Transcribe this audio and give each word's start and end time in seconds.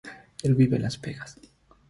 Él 0.41 0.55
vive 0.55 0.77
en 0.77 0.81
Las 0.81 0.99
Vegas. 0.99 1.39